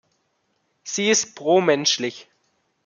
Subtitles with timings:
[0.83, 2.27] Sie ist pro-menschlich.